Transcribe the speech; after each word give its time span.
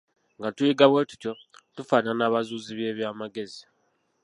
Nga 0.37 0.49
tuyiga 0.55 0.85
bwe 0.91 1.01
tutyo, 1.09 1.31
tufaanaana 1.75 2.23
abazuuzi 2.25 2.71
b'eby'amagezi. 2.77 3.61